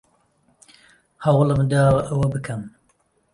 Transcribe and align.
هەوڵم 1.25 1.61
داوە 1.71 2.01
ئەوە 2.07 2.27
بکەم. 2.33 2.61